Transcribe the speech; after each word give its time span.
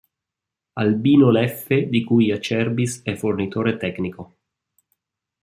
AlbinoLeffe 0.79 1.87
di 1.87 2.03
cui 2.03 2.31
Acerbis 2.31 3.03
è 3.03 3.13
fornitore 3.15 3.77
tecnico. 3.77 4.37